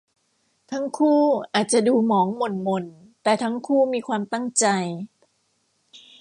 [0.71, 1.19] ทั้งคู่
[1.53, 2.85] อาจจะดูหมองหม่นหม่น
[3.23, 4.65] แต่ทั้งคู่มีความตั้งใจ